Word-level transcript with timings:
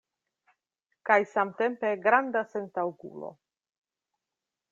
Kaj 1.09 1.17
samtempe 1.33 1.91
granda 2.07 2.43
sentaŭgulo! 2.55 3.31